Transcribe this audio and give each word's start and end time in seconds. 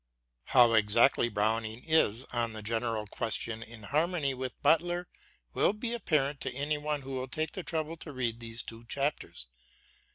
How 0.45 0.73
exactly 0.73 1.29
Browning 1.29 1.83
is 1.83 2.23
on 2.33 2.53
the 2.53 2.63
general 2.63 3.05
question 3.05 3.61
in 3.61 3.83
harmony 3.83 4.33
with 4.33 4.59
Butler 4.63 5.07
will 5.53 5.73
be 5.73 5.93
apparent 5.93 6.41
to 6.41 6.51
any 6.53 6.79
one 6.79 7.03
who 7.03 7.11
will 7.11 7.27
take 7.27 7.51
the 7.51 7.61
trouble 7.61 7.97
to 7.97 8.11
read 8.11 8.39
these 8.39 8.63
two 8.63 8.83
chapters. 8.85 9.45